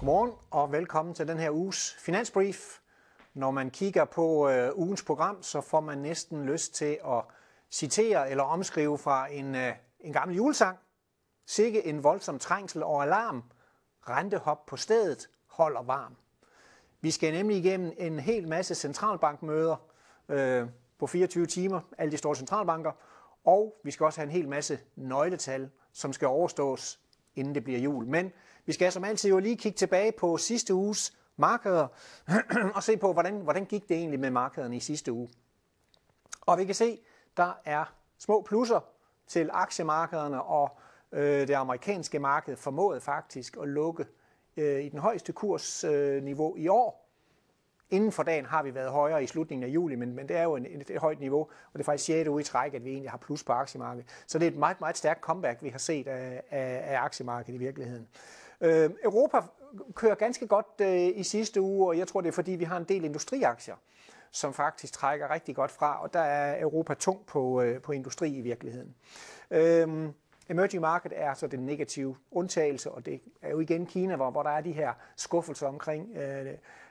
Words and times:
Godmorgen 0.00 0.32
og 0.50 0.72
velkommen 0.72 1.14
til 1.14 1.28
den 1.28 1.38
her 1.38 1.50
uges 1.50 1.96
Finansbrief. 1.98 2.78
Når 3.34 3.50
man 3.50 3.70
kigger 3.70 4.04
på 4.04 4.48
øh, 4.48 4.70
ugens 4.74 5.02
program, 5.02 5.42
så 5.42 5.60
får 5.60 5.80
man 5.80 5.98
næsten 5.98 6.44
lyst 6.44 6.74
til 6.74 6.98
at 7.06 7.24
citere 7.70 8.30
eller 8.30 8.44
omskrive 8.44 8.98
fra 8.98 9.32
en, 9.32 9.54
øh, 9.54 9.72
en 10.00 10.12
gammel 10.12 10.36
julesang. 10.36 10.78
Sikke 11.46 11.86
en 11.86 12.04
voldsom 12.04 12.38
trængsel 12.38 12.82
og 12.82 13.02
alarm. 13.02 13.42
Rentehop 14.08 14.66
på 14.66 14.76
stedet 14.76 15.28
holder 15.46 15.82
varm. 15.82 16.16
Vi 17.00 17.10
skal 17.10 17.32
nemlig 17.32 17.56
igennem 17.56 17.92
en 17.98 18.18
hel 18.20 18.48
masse 18.48 18.74
centralbankmøder 18.74 19.76
øh, 20.28 20.68
på 20.98 21.06
24 21.06 21.46
timer, 21.46 21.80
alle 21.98 22.12
de 22.12 22.16
store 22.16 22.36
centralbanker, 22.36 22.92
og 23.44 23.80
vi 23.84 23.90
skal 23.90 24.04
også 24.04 24.20
have 24.20 24.26
en 24.26 24.32
hel 24.32 24.48
masse 24.48 24.78
nøgletal, 24.96 25.70
som 25.92 26.12
skal 26.12 26.28
overstås, 26.28 27.00
inden 27.34 27.54
det 27.54 27.64
bliver 27.64 27.80
jul. 27.80 28.06
Men 28.06 28.32
vi 28.70 28.74
skal 28.74 28.92
som 28.92 29.04
altid 29.04 29.30
jo 29.30 29.38
lige 29.38 29.56
kigge 29.56 29.76
tilbage 29.76 30.12
på 30.12 30.36
sidste 30.36 30.74
uges 30.74 31.12
markeder 31.36 31.86
og 32.76 32.82
se 32.82 32.96
på, 32.96 33.12
hvordan, 33.12 33.40
hvordan 33.40 33.64
gik 33.64 33.88
det 33.88 33.96
egentlig 33.96 34.20
med 34.20 34.30
markederne 34.30 34.76
i 34.76 34.80
sidste 34.80 35.12
uge. 35.12 35.28
Og 36.40 36.58
vi 36.58 36.64
kan 36.64 36.74
se, 36.74 36.98
der 37.36 37.60
er 37.64 37.94
små 38.18 38.42
plusser 38.42 38.80
til 39.26 39.50
aktiemarkederne, 39.52 40.42
og 40.42 40.78
øh, 41.12 41.48
det 41.48 41.54
amerikanske 41.54 42.18
marked 42.18 42.56
formåede 42.56 43.00
faktisk 43.00 43.56
at 43.62 43.68
lukke 43.68 44.06
øh, 44.56 44.84
i 44.84 44.88
den 44.88 44.98
højeste 44.98 45.32
kursniveau 45.32 46.56
øh, 46.56 46.62
i 46.62 46.68
år. 46.68 47.10
Inden 47.90 48.12
for 48.12 48.22
dagen 48.22 48.44
har 48.44 48.62
vi 48.62 48.74
været 48.74 48.90
højere 48.90 49.22
i 49.22 49.26
slutningen 49.26 49.64
af 49.64 49.68
juli, 49.68 49.94
men, 49.94 50.14
men 50.14 50.28
det 50.28 50.36
er 50.36 50.42
jo 50.42 50.56
en, 50.56 50.66
et, 50.66 50.90
et 50.90 51.00
højt 51.00 51.20
niveau, 51.20 51.40
og 51.40 51.72
det 51.72 51.80
er 51.80 51.84
faktisk 51.84 52.04
6. 52.04 52.28
uge 52.28 52.40
i 52.40 52.44
træk, 52.44 52.74
at 52.74 52.84
vi 52.84 52.90
egentlig 52.90 53.10
har 53.10 53.18
plus 53.18 53.44
på 53.44 53.52
aktiemarkedet. 53.52 54.08
Så 54.26 54.38
det 54.38 54.46
er 54.46 54.50
et 54.50 54.56
meget, 54.56 54.80
meget 54.80 54.96
stærkt 54.96 55.20
comeback, 55.20 55.62
vi 55.62 55.68
har 55.68 55.78
set 55.78 56.06
af, 56.06 56.42
af, 56.50 56.82
af 56.84 57.00
aktiemarkedet 57.00 57.54
i 57.54 57.58
virkeligheden. 57.58 58.08
Øh, 58.60 58.90
Europa 59.04 59.40
kører 59.94 60.14
ganske 60.14 60.46
godt 60.46 60.66
øh, 60.80 61.18
i 61.18 61.22
sidste 61.22 61.60
uge, 61.60 61.88
og 61.88 61.98
jeg 61.98 62.08
tror, 62.08 62.20
det 62.20 62.28
er 62.28 62.32
fordi, 62.32 62.52
vi 62.52 62.64
har 62.64 62.76
en 62.76 62.84
del 62.84 63.04
industriaktier, 63.04 63.74
som 64.30 64.54
faktisk 64.54 64.92
trækker 64.92 65.30
rigtig 65.30 65.56
godt 65.56 65.70
fra, 65.70 66.02
og 66.02 66.12
der 66.12 66.20
er 66.20 66.62
Europa 66.62 66.94
tung 66.94 67.26
på, 67.26 67.62
øh, 67.62 67.82
på 67.82 67.92
industri 67.92 68.36
i 68.36 68.40
virkeligheden. 68.40 68.94
Øh, 69.50 70.10
Emerging 70.50 70.80
market 70.80 71.12
er 71.16 71.34
så 71.34 71.46
den 71.46 71.66
negative 71.66 72.16
undtagelse, 72.30 72.90
og 72.90 73.06
det 73.06 73.20
er 73.42 73.50
jo 73.50 73.60
igen 73.60 73.86
Kina, 73.86 74.16
hvor, 74.16 74.30
hvor 74.30 74.42
der 74.42 74.50
er 74.50 74.60
de 74.60 74.72
her 74.72 74.92
skuffelser 75.16 75.66
omkring 75.66 76.16
øh, 76.16 76.46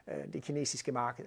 øh, 0.08 0.34
det 0.34 0.44
kinesiske 0.44 0.92
marked. 0.92 1.26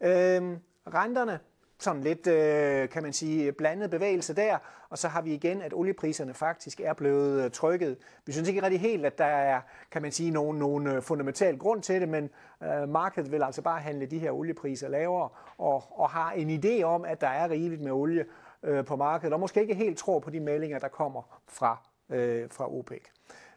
Øh, 0.00 0.58
renterne 0.86 1.40
sådan 1.78 2.02
lidt, 2.02 2.26
øh, 2.26 2.88
kan 2.88 3.02
man 3.02 3.12
sige, 3.12 3.52
blandet 3.52 3.90
bevægelse 3.90 4.34
der, 4.34 4.58
og 4.90 4.98
så 4.98 5.08
har 5.08 5.22
vi 5.22 5.34
igen, 5.34 5.62
at 5.62 5.74
oliepriserne 5.74 6.34
faktisk 6.34 6.80
er 6.80 6.92
blevet 6.92 7.44
øh, 7.44 7.50
trykket. 7.50 7.96
Vi 8.26 8.32
synes 8.32 8.48
ikke 8.48 8.62
rigtig 8.62 8.80
helt, 8.80 9.06
at 9.06 9.18
der 9.18 9.24
er, 9.24 9.60
kan 9.90 10.02
man 10.02 10.12
sige, 10.12 10.30
nogen, 10.30 10.58
nogen 10.58 10.86
øh, 10.86 11.02
fundamental 11.02 11.58
grund 11.58 11.82
til 11.82 12.00
det, 12.00 12.08
men 12.08 12.30
øh, 12.62 12.88
markedet 12.88 13.32
vil 13.32 13.42
altså 13.42 13.62
bare 13.62 13.80
handle 13.80 14.06
de 14.06 14.18
her 14.18 14.30
oliepriser 14.30 14.88
lavere, 14.88 15.28
og, 15.58 15.84
og 15.90 16.10
har 16.10 16.32
en 16.32 16.64
idé 16.64 16.82
om, 16.82 17.04
at 17.04 17.20
der 17.20 17.28
er 17.28 17.50
rigeligt 17.50 17.80
med 17.80 17.92
olie 17.92 18.24
øh, 18.62 18.84
på 18.84 18.96
markedet, 18.96 19.32
og 19.32 19.40
måske 19.40 19.60
ikke 19.60 19.74
helt 19.74 19.98
tror 19.98 20.18
på 20.18 20.30
de 20.30 20.40
meldinger, 20.40 20.78
der 20.78 20.88
kommer 20.88 21.40
fra, 21.48 21.78
øh, 22.10 22.50
fra 22.50 22.74
OPEC. 22.74 23.02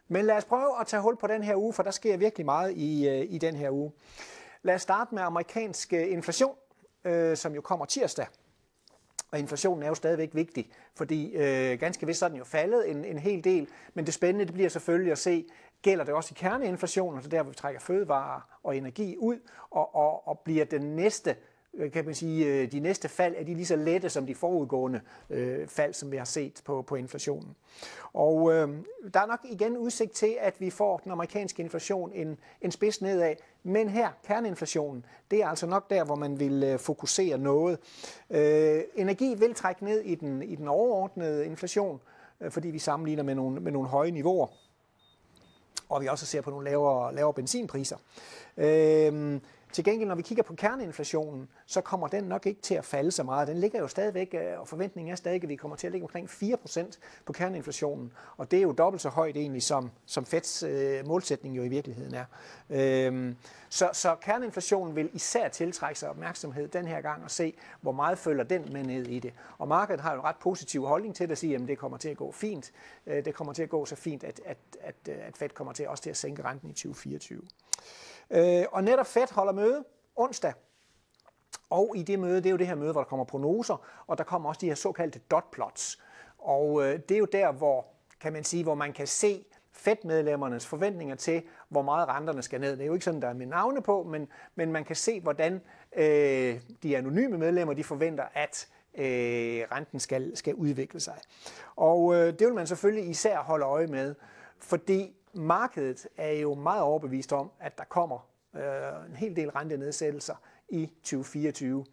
Men 0.07 0.25
lad 0.25 0.35
os 0.35 0.45
prøve 0.45 0.81
at 0.81 0.87
tage 0.87 1.01
hul 1.01 1.17
på 1.17 1.27
den 1.27 1.43
her 1.43 1.55
uge, 1.55 1.73
for 1.73 1.83
der 1.83 1.91
sker 1.91 2.17
virkelig 2.17 2.45
meget 2.45 2.71
i, 2.71 3.09
øh, 3.09 3.25
i 3.29 3.37
den 3.37 3.55
her 3.55 3.71
uge. 3.71 3.91
Lad 4.61 4.75
os 4.75 4.81
starte 4.81 5.15
med 5.15 5.23
amerikansk 5.23 5.93
øh, 5.93 6.11
inflation 6.11 6.55
øh, 7.07 7.37
som 7.37 7.55
jo 7.55 7.61
kommer 7.61 7.85
tirsdag. 7.85 8.27
Og 9.31 9.39
inflationen 9.39 9.83
er 9.83 9.87
jo 9.87 9.95
stadigvæk 9.95 10.29
vigtig, 10.33 10.71
fordi 10.95 11.35
øh, 11.35 11.79
ganske 11.79 12.05
vist 12.05 12.19
så 12.19 12.25
er 12.25 12.29
den 12.29 12.37
jo 12.37 12.43
faldet 12.43 12.89
en, 12.89 13.05
en 13.05 13.17
hel 13.17 13.43
del, 13.43 13.67
men 13.93 14.05
det 14.05 14.13
spændende 14.13 14.45
det 14.45 14.53
bliver 14.53 14.69
selvfølgelig 14.69 15.11
at 15.11 15.17
se, 15.17 15.45
gælder 15.81 16.05
det 16.05 16.13
også 16.13 16.33
i 16.35 16.39
kerneinflationen, 16.39 17.17
altså 17.17 17.29
der 17.29 17.43
hvor 17.43 17.51
vi 17.51 17.55
trækker 17.55 17.79
fødevarer 17.79 18.59
og 18.63 18.77
energi 18.77 19.17
ud, 19.17 19.39
og, 19.69 19.95
og, 19.95 20.27
og 20.27 20.39
bliver 20.39 20.65
den 20.65 20.81
næste 20.95 21.35
Øh, 21.73 21.91
kan 21.91 22.05
man 22.05 22.15
sige, 22.15 22.45
øh, 22.45 22.71
de 22.71 22.79
næste 22.79 23.09
fald 23.09 23.35
er 23.37 23.43
de 23.43 23.53
lige 23.53 23.65
så 23.65 23.75
lette 23.75 24.09
som 24.09 24.25
de 24.25 24.35
forudgående 24.35 25.01
øh, 25.29 25.67
fald, 25.67 25.93
som 25.93 26.11
vi 26.11 26.17
har 26.17 26.25
set 26.25 26.61
på, 26.65 26.81
på 26.81 26.95
inflationen. 26.95 27.55
Og 28.13 28.53
øh, 28.53 28.69
der 29.13 29.19
er 29.19 29.25
nok 29.25 29.39
igen 29.43 29.77
udsigt 29.77 30.11
til, 30.11 30.37
at 30.39 30.61
vi 30.61 30.69
får 30.69 30.97
den 30.97 31.11
amerikanske 31.11 31.63
inflation 31.63 32.11
en, 32.13 32.39
en 32.61 32.71
spids 32.71 33.01
nedad, 33.01 33.35
men 33.63 33.89
her, 33.89 34.09
kerneinflationen, 34.23 35.05
det 35.31 35.43
er 35.43 35.47
altså 35.47 35.67
nok 35.67 35.89
der, 35.89 36.03
hvor 36.03 36.15
man 36.15 36.39
vil 36.39 36.63
øh, 36.63 36.79
fokusere 36.79 37.37
noget. 37.37 37.79
Øh, 38.29 38.81
energi 38.95 39.35
vil 39.35 39.53
trække 39.53 39.85
ned 39.85 40.01
i 40.01 40.15
den, 40.15 40.43
i 40.43 40.55
den 40.55 40.67
overordnede 40.67 41.45
inflation, 41.45 42.01
øh, 42.41 42.51
fordi 42.51 42.67
vi 42.67 42.79
sammenligner 42.79 43.23
med 43.23 43.35
nogle, 43.35 43.59
med 43.59 43.71
nogle 43.71 43.89
høje 43.89 44.11
niveauer 44.11 44.47
og 45.89 46.01
vi 46.01 46.07
også 46.07 46.25
ser 46.25 46.41
på 46.41 46.49
nogle 46.49 46.69
lavere, 46.69 47.15
lavere 47.15 47.33
benzinpriser. 47.33 47.97
Øh, 48.57 49.39
til 49.71 49.83
gengæld, 49.83 50.07
når 50.07 50.15
vi 50.15 50.21
kigger 50.21 50.43
på 50.43 50.55
kerneinflationen, 50.55 51.49
så 51.65 51.81
kommer 51.81 52.07
den 52.07 52.23
nok 52.23 52.45
ikke 52.45 52.61
til 52.61 52.75
at 52.75 52.85
falde 52.85 53.11
så 53.11 53.23
meget. 53.23 53.47
Den 53.47 53.57
ligger 53.57 53.79
jo 53.79 53.87
stadigvæk, 53.87 54.33
øh, 54.33 54.59
og 54.59 54.67
forventningen 54.67 55.11
er 55.11 55.15
stadig, 55.15 55.43
at 55.43 55.49
vi 55.49 55.55
kommer 55.55 55.77
til 55.77 55.87
at 55.87 55.91
ligge 55.91 56.05
omkring 56.05 56.29
4% 56.29 56.97
på 57.25 57.33
kerneinflationen. 57.33 58.13
Og 58.37 58.51
det 58.51 58.57
er 58.57 58.63
jo 58.63 58.71
dobbelt 58.71 59.01
så 59.01 59.09
højt 59.09 59.37
egentlig, 59.37 59.63
som, 59.63 59.91
som 60.05 60.25
Feds 60.25 60.63
øh, 60.63 61.07
målsætning 61.07 61.57
jo 61.57 61.63
i 61.63 61.67
virkeligheden 61.67 62.13
er. 62.15 62.25
Øhm, 62.69 63.35
så, 63.69 63.89
så 63.93 64.15
kerneinflationen 64.21 64.95
vil 64.95 65.09
især 65.13 65.47
tiltrække 65.47 65.99
sig 65.99 66.09
opmærksomhed 66.09 66.67
den 66.67 66.87
her 66.87 67.01
gang 67.01 67.23
og 67.23 67.31
se, 67.31 67.53
hvor 67.81 67.91
meget 67.91 68.17
følger 68.17 68.43
den 68.43 68.73
med 68.73 68.83
ned 68.83 69.05
i 69.07 69.19
det. 69.19 69.33
Og 69.57 69.67
markedet 69.67 70.01
har 70.01 70.13
jo 70.13 70.19
en 70.19 70.23
ret 70.23 70.37
positiv 70.41 70.85
holdning 70.85 71.15
til 71.15 71.27
det 71.27 71.31
at 71.31 71.37
sige, 71.37 71.55
at 71.55 71.61
det 71.67 71.77
kommer 71.77 71.97
til 71.97 72.09
at 72.09 72.17
gå 72.17 72.31
fint. 72.31 72.71
Øh, 73.07 73.25
det 73.25 73.35
kommer 73.35 73.53
til 73.53 73.63
at 73.63 73.69
gå 73.69 73.85
så 73.85 73.95
fint, 73.95 74.23
at, 74.23 74.41
at, 74.45 74.57
at, 74.81 74.95
at 75.07 75.37
Fed 75.37 75.49
kommer 75.49 75.73
til 75.73 75.87
også 75.87 76.03
til 76.03 76.09
at 76.09 76.17
sænke 76.17 76.43
renten 76.43 76.69
i 76.69 76.73
2024. 76.73 77.41
Øh, 78.31 78.65
og 78.71 78.83
netop 78.83 79.07
Fed 79.07 79.33
holder 79.33 79.53
møde 79.53 79.66
onsdag. 80.15 80.53
Og 81.69 81.93
i 81.95 82.03
det 82.03 82.19
møde, 82.19 82.35
det 82.35 82.45
er 82.45 82.51
jo 82.51 82.57
det 82.57 82.67
her 82.67 82.75
møde, 82.75 82.91
hvor 82.91 83.01
der 83.01 83.09
kommer 83.09 83.25
prognoser, 83.25 83.85
og 84.07 84.17
der 84.17 84.23
kommer 84.23 84.49
også 84.49 84.59
de 84.59 84.65
her 84.65 84.75
såkaldte 84.75 85.19
dot 85.19 85.51
plots. 85.51 86.01
Og 86.37 86.83
øh, 86.83 86.99
det 87.09 87.15
er 87.15 87.19
jo 87.19 87.25
der, 87.25 87.51
hvor, 87.51 87.85
kan 88.19 88.33
man 88.33 88.43
sige, 88.43 88.63
hvor 88.63 88.75
man 88.75 88.93
kan 88.93 89.07
se 89.07 89.45
Fed-medlemmernes 89.71 90.65
forventninger 90.65 91.15
til, 91.15 91.43
hvor 91.69 91.81
meget 91.81 92.07
renterne 92.07 92.41
skal 92.41 92.61
ned. 92.61 92.71
Det 92.71 92.81
er 92.81 92.85
jo 92.85 92.93
ikke 92.93 93.05
sådan, 93.05 93.21
der 93.21 93.27
er 93.27 93.33
med 93.33 93.45
navne 93.45 93.81
på, 93.81 94.03
men, 94.03 94.27
men 94.55 94.71
man 94.71 94.85
kan 94.85 94.95
se, 94.95 95.21
hvordan 95.21 95.61
øh, 95.95 96.59
de 96.83 96.97
anonyme 96.97 97.37
medlemmer 97.37 97.73
de 97.73 97.83
forventer, 97.83 98.23
at 98.33 98.67
øh, 98.97 99.65
renten 99.71 99.99
skal, 99.99 100.37
skal 100.37 100.55
udvikle 100.55 100.99
sig. 100.99 101.17
Og 101.75 102.15
øh, 102.15 102.39
det 102.39 102.47
vil 102.47 102.53
man 102.53 102.67
selvfølgelig 102.67 103.09
især 103.09 103.37
holde 103.37 103.65
øje 103.65 103.87
med, 103.87 104.15
fordi 104.59 105.15
markedet 105.33 106.07
er 106.17 106.31
jo 106.31 106.53
meget 106.53 106.81
overbevist 106.81 107.33
om, 107.33 107.51
at 107.59 107.77
der 107.77 107.83
kommer 107.83 108.27
Øh, 108.57 109.09
en 109.09 109.15
hel 109.15 109.35
del 109.35 109.49
rentenedsættelser 109.49 110.35
i 110.69 110.85
2024. 111.03 111.85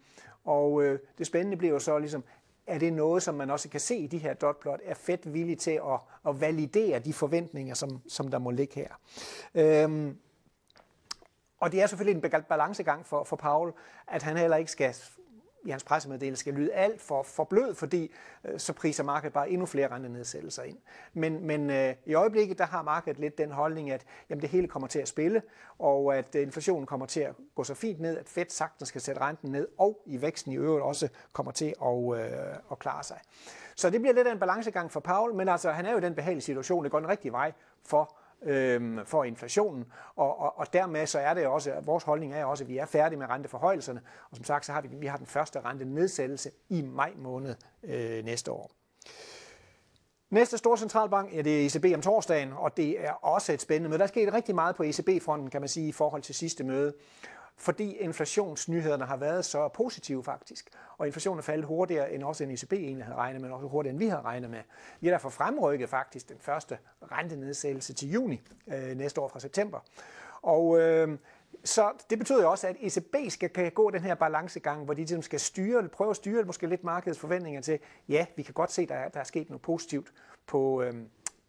Og 0.45 0.83
øh, 0.83 0.99
det 1.17 1.27
spændende 1.27 1.57
bliver 1.57 1.73
jo 1.73 1.79
så 1.79 1.97
ligesom, 1.97 2.23
er 2.67 2.77
det 2.77 2.93
noget, 2.93 3.23
som 3.23 3.35
man 3.35 3.49
også 3.49 3.69
kan 3.69 3.79
se 3.79 3.95
i 3.95 4.07
de 4.07 4.17
her 4.17 4.33
dotplot? 4.33 4.79
Er 4.83 4.93
Fed 4.93 5.17
villig 5.25 5.59
til 5.59 5.71
at, 5.71 5.99
at 6.27 6.41
validere 6.41 6.99
de 6.99 7.13
forventninger, 7.13 7.73
som, 7.73 8.01
som 8.07 8.27
der 8.27 8.39
må 8.39 8.51
ligge 8.51 8.75
her? 8.75 8.89
Øhm, 9.55 10.17
og 11.59 11.71
det 11.71 11.81
er 11.81 11.87
selvfølgelig 11.87 12.23
en 12.23 12.43
balancegang 12.49 13.05
for, 13.05 13.23
for 13.23 13.35
Paul, 13.35 13.73
at 14.07 14.23
han 14.23 14.37
heller 14.37 14.57
ikke 14.57 14.71
skal 14.71 14.95
i 15.65 15.69
hans 15.69 15.83
pressemeddelelse 15.83 16.39
skal 16.39 16.53
lyde 16.53 16.73
alt 16.73 17.01
for, 17.01 17.23
for 17.23 17.43
blød, 17.43 17.75
fordi 17.75 18.11
øh, 18.45 18.59
så 18.59 18.73
priser 18.73 19.03
markedet 19.03 19.33
bare 19.33 19.49
endnu 19.49 19.65
flere 19.65 19.87
rentenedsættelser 19.87 20.63
ind. 20.63 20.77
Men, 21.13 21.47
men 21.47 21.69
øh, 21.69 21.93
i 22.05 22.13
øjeblikket, 22.13 22.57
der 22.57 22.65
har 22.65 22.83
markedet 22.83 23.19
lidt 23.19 23.37
den 23.37 23.51
holdning, 23.51 23.91
at 23.91 24.05
jamen, 24.29 24.41
det 24.41 24.49
hele 24.49 24.67
kommer 24.67 24.87
til 24.87 24.99
at 24.99 25.07
spille, 25.07 25.41
og 25.79 26.17
at 26.17 26.35
øh, 26.35 26.41
inflationen 26.41 26.85
kommer 26.85 27.05
til 27.05 27.19
at 27.19 27.35
gå 27.55 27.63
så 27.63 27.73
fint 27.73 27.99
ned, 27.99 28.17
at 28.17 28.29
Fed 28.29 28.45
sagtens 28.49 28.89
skal 28.89 29.01
sætte 29.01 29.21
renten 29.21 29.51
ned, 29.51 29.67
og 29.77 30.01
i 30.05 30.21
væksten 30.21 30.51
i 30.51 30.57
øvrigt 30.57 30.83
også 30.83 31.07
kommer 31.33 31.51
til 31.51 31.73
at, 31.85 32.19
øh, 32.19 32.55
at 32.71 32.79
klare 32.79 33.03
sig. 33.03 33.19
Så 33.75 33.89
det 33.89 34.01
bliver 34.01 34.13
lidt 34.13 34.27
af 34.27 34.31
en 34.31 34.39
balancegang 34.39 34.91
for 34.91 34.99
Paul, 34.99 35.33
men 35.33 35.49
altså, 35.49 35.71
han 35.71 35.85
er 35.85 35.91
jo 35.91 35.97
i 35.97 36.01
den 36.01 36.15
behagelige 36.15 36.41
situation, 36.41 36.83
det 36.83 36.91
går 36.91 36.99
den 36.99 37.09
rigtige 37.09 37.31
vej 37.31 37.51
for 37.83 38.17
øh, 38.45 39.05
for 39.05 39.23
inflationen. 39.23 39.85
Og, 40.15 40.39
og, 40.39 40.59
og 40.59 40.73
dermed 40.73 41.05
så 41.05 41.19
er 41.19 41.33
det 41.33 41.47
også, 41.47 41.71
at 41.71 41.87
vores 41.87 42.03
holdning 42.03 42.33
er 42.33 42.45
også, 42.45 42.63
at 42.63 42.67
vi 42.67 42.77
er 42.77 42.85
færdige 42.85 43.19
med 43.19 43.29
renteforhøjelserne. 43.29 44.01
Og 44.29 44.35
som 44.35 44.45
sagt, 44.45 44.65
så 44.65 44.71
har 44.71 44.81
vi, 44.81 44.87
vi 44.91 45.07
har 45.07 45.17
den 45.17 45.25
første 45.25 45.59
rentenedsættelse 45.59 46.51
i 46.69 46.81
maj 46.81 47.13
måned 47.17 47.55
øh, 47.83 48.25
næste 48.25 48.51
år. 48.51 48.71
Næste 50.29 50.57
store 50.57 50.77
centralbank, 50.77 51.33
ja, 51.33 51.41
det 51.41 51.61
er 51.61 51.65
ECB 51.65 51.95
om 51.95 52.01
torsdagen, 52.01 52.53
og 52.53 52.77
det 52.77 53.05
er 53.05 53.11
også 53.11 53.53
et 53.53 53.61
spændende 53.61 53.89
møde. 53.89 53.97
Der 53.97 54.03
er 54.03 54.07
sket 54.07 54.33
rigtig 54.33 54.55
meget 54.55 54.75
på 54.75 54.83
ECB-fronten, 54.83 55.49
kan 55.49 55.61
man 55.61 55.67
sige, 55.67 55.87
i 55.87 55.91
forhold 55.91 56.21
til 56.21 56.35
sidste 56.35 56.63
møde 56.63 56.93
fordi 57.57 57.95
inflationsnyhederne 57.95 59.05
har 59.05 59.17
været 59.17 59.45
så 59.45 59.67
positive 59.67 60.23
faktisk. 60.23 60.69
Og 60.97 61.07
inflationen 61.07 61.39
er 61.39 61.43
faldet 61.43 61.65
hurtigere 61.65 62.13
end 62.13 62.23
også 62.23 62.43
en 62.43 62.51
ECB 62.51 62.73
egentlig 62.73 63.05
havde 63.05 63.17
regnet 63.17 63.41
med, 63.41 63.49
men 63.49 63.55
også 63.55 63.67
hurtigere 63.67 63.91
end 63.91 63.99
vi 63.99 64.07
havde 64.07 64.21
regnet 64.21 64.49
med. 64.49 64.61
Vi 64.99 65.07
har 65.07 65.13
derfor 65.13 65.29
fremrykket 65.29 65.89
faktisk 65.89 66.29
den 66.29 66.37
første 66.39 66.77
rentenedsættelse 67.11 67.93
til 67.93 68.11
juni 68.11 68.41
øh, 68.67 68.97
næste 68.97 69.21
år 69.21 69.27
fra 69.27 69.39
september. 69.39 69.79
Og 70.41 70.79
øh, 70.79 71.17
så 71.63 71.91
det 72.09 72.19
betyder 72.19 72.41
jo 72.41 72.51
også, 72.51 72.67
at 72.67 72.75
ECB 72.79 73.15
skal 73.29 73.49
kan 73.49 73.71
gå 73.71 73.89
den 73.89 74.01
her 74.01 74.15
balancegang, 74.15 74.85
hvor 74.85 74.93
de 74.93 74.99
ligesom 74.99 75.21
skal 75.21 75.39
styre, 75.39 75.89
prøve 75.89 76.09
at 76.09 76.15
styre 76.15 76.43
måske 76.43 76.67
lidt 76.67 76.83
markedets 76.83 77.19
forventninger 77.19 77.61
til, 77.61 77.79
ja, 78.09 78.25
vi 78.35 78.43
kan 78.43 78.53
godt 78.53 78.71
se, 78.71 78.81
at 78.81 78.89
der, 78.89 79.09
der 79.09 79.19
er 79.19 79.23
sket 79.23 79.49
noget 79.49 79.61
positivt 79.61 80.13
på, 80.47 80.81
øh, 80.81 80.93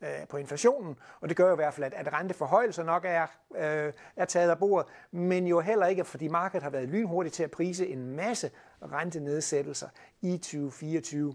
øh, 0.01 0.29
på 0.29 0.37
inflationen, 0.37 0.97
og 1.21 1.29
det 1.29 1.37
gør 1.37 1.47
jo 1.47 1.53
i 1.53 1.57
hvert 1.57 1.75
fald, 1.75 1.85
at, 1.85 1.95
at 1.95 2.13
renteforhøjelser 2.13 2.85
nok 2.85 3.05
er, 3.05 3.27
øh, 3.57 3.93
er 4.17 4.25
taget 4.25 4.51
af 4.51 4.59
bordet, 4.59 4.87
men 5.11 5.47
jo 5.47 5.61
heller 5.61 5.87
ikke, 5.87 6.05
fordi 6.05 6.29
markedet 6.29 6.63
har 6.63 6.71
været 6.71 6.89
lynhurtigt 6.89 7.35
til 7.35 7.43
at 7.43 7.51
prise 7.51 7.87
en 7.87 8.17
masse 8.17 8.51
rentenedsættelser 8.83 9.89
i 10.23 10.37
2024. 10.37 11.35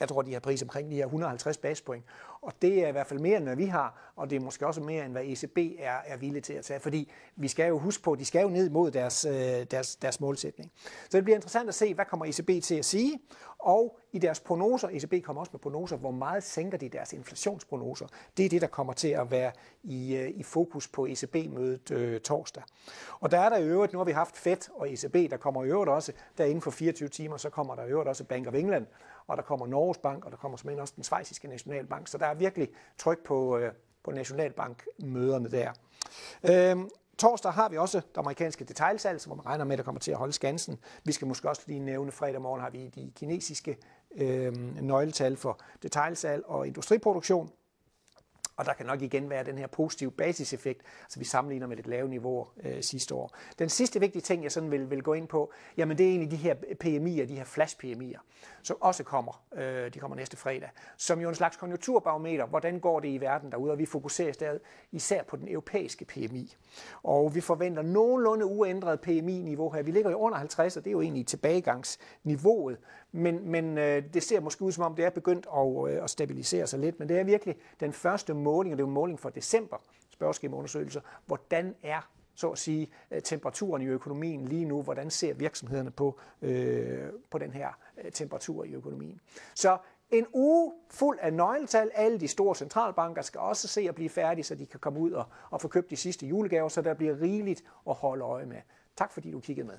Jeg 0.00 0.08
tror, 0.08 0.22
de 0.22 0.32
har 0.32 0.40
pris 0.40 0.62
omkring 0.62 0.90
de 0.90 0.96
her 0.96 1.04
150 1.04 1.58
basispoint. 1.58 2.04
Og 2.44 2.52
det 2.62 2.84
er 2.84 2.88
i 2.88 2.92
hvert 2.92 3.06
fald 3.06 3.20
mere, 3.20 3.36
end 3.36 3.44
hvad 3.44 3.56
vi 3.56 3.64
har, 3.64 4.12
og 4.16 4.30
det 4.30 4.36
er 4.36 4.40
måske 4.40 4.66
også 4.66 4.80
mere, 4.80 5.04
end 5.04 5.12
hvad 5.12 5.22
ECB 5.24 5.58
er, 5.78 5.96
er 6.06 6.16
villig 6.16 6.42
til 6.42 6.52
at 6.52 6.64
tage, 6.64 6.80
fordi 6.80 7.10
vi 7.36 7.48
skal 7.48 7.68
jo 7.68 7.78
huske 7.78 8.02
på, 8.02 8.12
at 8.12 8.18
de 8.18 8.24
skal 8.24 8.42
jo 8.42 8.48
ned 8.48 8.70
mod 8.70 8.90
deres, 8.90 9.24
øh, 9.24 9.32
deres, 9.70 9.96
deres 9.96 10.20
målsætning. 10.20 10.72
Så 11.10 11.16
det 11.16 11.24
bliver 11.24 11.36
interessant 11.36 11.68
at 11.68 11.74
se, 11.74 11.94
hvad 11.94 12.04
kommer 12.04 12.26
ECB 12.26 12.64
til 12.64 12.74
at 12.74 12.84
sige, 12.84 13.20
og 13.58 13.98
i 14.12 14.18
deres 14.18 14.40
prognoser, 14.40 14.88
ECB 14.92 15.24
kommer 15.24 15.40
også 15.40 15.50
med 15.52 15.60
prognoser, 15.60 15.96
hvor 15.96 16.10
meget 16.10 16.42
sænker 16.42 16.78
de 16.78 16.88
deres 16.88 17.12
inflationsprognoser. 17.12 18.06
Det 18.36 18.44
er 18.44 18.48
det, 18.48 18.60
der 18.60 18.66
kommer 18.66 18.92
til 18.92 19.08
at 19.08 19.30
være 19.30 19.52
i, 19.82 20.16
øh, 20.16 20.30
i 20.30 20.42
fokus 20.42 20.88
på 20.88 21.06
ECB-mødet 21.06 21.90
øh, 21.90 22.20
torsdag. 22.20 22.62
Og 23.20 23.30
der 23.30 23.38
er 23.38 23.48
der 23.48 23.56
i 23.56 23.64
øvrigt, 23.68 23.92
nu 23.92 23.98
har 23.98 24.04
vi 24.04 24.12
haft 24.12 24.36
Fed 24.36 24.70
og 24.74 24.92
ECB, 24.92 25.30
der 25.30 25.36
kommer 25.36 25.64
i 25.64 25.68
øvrigt 25.68 25.90
også, 25.90 26.12
der 26.38 26.44
inden 26.44 26.62
for 26.62 26.70
24 26.70 27.08
timer, 27.08 27.36
så 27.36 27.50
kommer 27.50 27.74
der 27.74 27.84
i 27.84 27.88
øvrigt 27.88 28.08
også 28.08 28.24
Bank 28.24 28.46
of 28.46 28.54
England, 28.54 28.86
og 29.26 29.36
der 29.36 29.42
kommer 29.42 29.66
Norges 29.66 29.98
Bank, 29.98 30.24
og 30.24 30.30
der 30.30 30.36
kommer 30.36 30.58
som 30.58 30.70
også 30.78 30.94
den 30.96 31.04
svejsiske 31.04 31.48
nationalbank. 31.48 32.08
Så 32.08 32.18
der 32.18 32.33
er 32.34 32.38
virkelig 32.38 32.68
tryk 32.98 33.24
på, 33.24 33.58
øh, 33.58 33.72
på 34.04 34.10
nationalbankmøderne 34.10 35.50
der. 35.50 35.72
Øhm, 36.50 36.88
Torsdag 37.18 37.52
har 37.52 37.68
vi 37.68 37.76
også 37.76 37.98
det 37.98 38.16
amerikanske 38.16 38.64
detailsalg, 38.64 39.20
som 39.20 39.36
man 39.36 39.46
regner 39.46 39.64
med, 39.64 39.76
der 39.76 39.82
kommer 39.82 39.98
til 40.00 40.10
at 40.10 40.16
holde 40.16 40.32
skansen. 40.32 40.78
Vi 41.04 41.12
skal 41.12 41.26
måske 41.26 41.48
også 41.48 41.62
lige 41.66 41.80
nævne, 41.80 42.12
fredag 42.12 42.40
morgen 42.40 42.60
har 42.60 42.70
vi 42.70 42.88
de 42.88 43.12
kinesiske 43.16 43.76
øh, 44.16 44.52
nøgletal 44.82 45.36
for 45.36 45.60
detailsalg 45.82 46.44
og 46.46 46.66
industriproduktion. 46.66 47.50
Og 48.56 48.64
der 48.64 48.72
kan 48.72 48.86
nok 48.86 49.02
igen 49.02 49.30
være 49.30 49.44
den 49.44 49.58
her 49.58 49.66
positive 49.66 50.10
basiseffekt, 50.10 50.82
så 51.08 51.18
vi 51.18 51.24
sammenligner 51.24 51.66
med 51.66 51.78
et 51.78 51.86
lave 51.86 52.08
niveau 52.08 52.48
øh, 52.64 52.82
sidste 52.82 53.14
år. 53.14 53.36
Den 53.58 53.68
sidste 53.68 54.00
vigtige 54.00 54.22
ting, 54.22 54.42
jeg 54.42 54.52
sådan 54.52 54.70
vil, 54.70 54.90
vil 54.90 55.02
gå 55.02 55.12
ind 55.12 55.28
på, 55.28 55.52
jamen 55.76 55.98
det 55.98 56.06
er 56.06 56.10
egentlig 56.10 56.30
de 56.30 56.36
her 56.36 56.54
PMI'er, 56.54 57.26
de 57.28 57.36
her 57.36 57.44
flash-PMI'er, 57.44 58.20
som 58.62 58.76
også 58.80 59.04
kommer, 59.04 59.42
øh, 59.54 59.94
de 59.94 59.98
kommer 59.98 60.16
næste 60.16 60.36
fredag, 60.36 60.70
som 60.96 61.20
jo 61.20 61.28
en 61.28 61.34
slags 61.34 61.56
konjunkturbarometer, 61.56 62.46
hvordan 62.46 62.80
går 62.80 63.00
det 63.00 63.08
i 63.08 63.20
verden 63.20 63.52
derude, 63.52 63.72
og 63.72 63.78
vi 63.78 63.86
fokuserer 63.86 64.32
stadig 64.32 64.60
især 64.92 65.22
på 65.22 65.36
den 65.36 65.48
europæiske 65.48 66.04
PMI. 66.04 66.56
Og 67.02 67.34
vi 67.34 67.40
forventer 67.40 67.82
nogenlunde 67.82 68.46
uændret 68.46 69.00
PMI-niveau 69.00 69.70
her. 69.70 69.82
Vi 69.82 69.90
ligger 69.90 70.10
jo 70.10 70.16
under 70.16 70.38
50, 70.38 70.76
og 70.76 70.84
det 70.84 70.90
er 70.90 70.92
jo 70.92 71.00
egentlig 71.00 71.26
tilbagegangsniveauet, 71.26 72.78
men, 73.12 73.50
men 73.50 73.78
øh, 73.78 74.02
det 74.14 74.22
ser 74.22 74.40
måske 74.40 74.62
ud 74.62 74.72
som 74.72 74.84
om, 74.84 74.94
det 74.94 75.04
er 75.04 75.10
begyndt 75.10 75.46
at, 75.56 75.92
øh, 75.92 76.04
at 76.04 76.10
stabilisere 76.10 76.66
sig 76.66 76.78
lidt, 76.78 76.98
men 76.98 77.08
det 77.08 77.18
er 77.18 77.24
virkelig 77.24 77.56
den 77.80 77.92
første 77.92 78.34
måling, 78.44 78.72
og 78.72 78.78
det 78.78 78.82
er 78.82 78.86
jo 78.86 78.88
en 78.88 78.94
måling 78.94 79.20
for 79.20 79.30
december, 79.30 79.76
spørgeskemaundersøgelser, 80.10 81.00
hvordan 81.26 81.74
er 81.82 82.10
så 82.34 82.50
at 82.50 82.58
sige, 82.58 82.90
øh, 83.10 83.22
temperaturen 83.22 83.82
i 83.82 83.86
økonomien 83.86 84.48
lige 84.48 84.64
nu, 84.64 84.82
hvordan 84.82 85.10
ser 85.10 85.34
virksomhederne 85.34 85.90
på, 85.90 86.18
øh, 86.42 87.08
på 87.30 87.38
den 87.38 87.52
her 87.52 87.68
øh, 88.04 88.12
temperatur 88.12 88.64
i 88.64 88.74
økonomien. 88.74 89.20
Så 89.54 89.78
en 90.10 90.26
uge 90.32 90.72
fuld 90.90 91.18
af 91.20 91.32
nøgletal. 91.32 91.90
Alle 91.94 92.20
de 92.20 92.28
store 92.28 92.54
centralbanker 92.54 93.22
skal 93.22 93.40
også 93.40 93.68
se 93.68 93.80
at 93.80 93.94
blive 93.94 94.08
færdige, 94.08 94.44
så 94.44 94.54
de 94.54 94.66
kan 94.66 94.80
komme 94.80 95.00
ud 95.00 95.12
og, 95.12 95.24
og 95.50 95.60
få 95.60 95.68
købt 95.68 95.90
de 95.90 95.96
sidste 95.96 96.26
julegaver, 96.26 96.68
så 96.68 96.82
der 96.82 96.94
bliver 96.94 97.20
rigeligt 97.20 97.64
at 97.88 97.94
holde 97.94 98.24
øje 98.24 98.46
med. 98.46 98.60
Tak 98.96 99.12
fordi 99.12 99.30
du 99.30 99.40
kiggede 99.40 99.66
med. 99.66 99.78